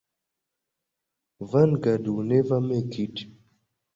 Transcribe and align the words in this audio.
Vanguard 1.41 2.07
will 2.07 2.23
never 2.23 2.59
make 2.59 2.97
it. 2.97 3.25